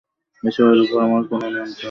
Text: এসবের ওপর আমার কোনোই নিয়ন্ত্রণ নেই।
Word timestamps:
এসবের 0.43 0.79
ওপর 0.83 0.97
আমার 1.05 1.21
কোনোই 1.29 1.51
নিয়ন্ত্রণ 1.51 1.69
নেই। 1.69 1.79